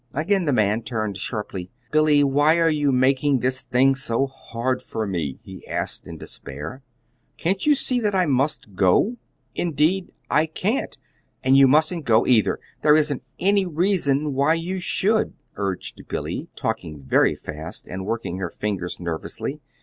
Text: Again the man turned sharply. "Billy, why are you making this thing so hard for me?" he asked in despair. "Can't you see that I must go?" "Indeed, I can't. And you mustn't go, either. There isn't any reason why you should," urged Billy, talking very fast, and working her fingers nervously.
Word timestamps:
Again 0.15 0.45
the 0.45 0.51
man 0.51 0.81
turned 0.81 1.17
sharply. 1.17 1.69
"Billy, 1.91 2.23
why 2.23 2.57
are 2.57 2.71
you 2.71 2.91
making 2.91 3.37
this 3.37 3.61
thing 3.61 3.93
so 3.93 4.25
hard 4.25 4.81
for 4.81 5.05
me?" 5.05 5.37
he 5.43 5.61
asked 5.67 6.07
in 6.07 6.17
despair. 6.17 6.81
"Can't 7.37 7.67
you 7.67 7.75
see 7.75 7.99
that 7.99 8.15
I 8.15 8.25
must 8.25 8.73
go?" 8.73 9.17
"Indeed, 9.53 10.11
I 10.27 10.47
can't. 10.47 10.97
And 11.43 11.55
you 11.55 11.67
mustn't 11.67 12.05
go, 12.05 12.25
either. 12.25 12.59
There 12.81 12.95
isn't 12.95 13.21
any 13.39 13.67
reason 13.67 14.33
why 14.33 14.55
you 14.55 14.79
should," 14.79 15.35
urged 15.55 16.07
Billy, 16.07 16.47
talking 16.55 16.99
very 17.03 17.35
fast, 17.35 17.87
and 17.87 18.03
working 18.03 18.39
her 18.39 18.49
fingers 18.49 18.99
nervously. 18.99 19.61